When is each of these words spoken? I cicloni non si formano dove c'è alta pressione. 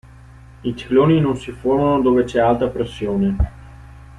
I 0.63 0.73
cicloni 0.75 1.19
non 1.21 1.37
si 1.37 1.51
formano 1.51 2.01
dove 2.01 2.23
c'è 2.23 2.39
alta 2.39 2.69
pressione. 2.69 3.35